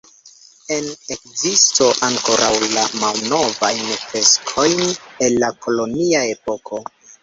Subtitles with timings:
[0.77, 4.85] Ene ekzistas ankoraŭ la malnovajn freskojn
[5.29, 6.87] el la kolonia epoko.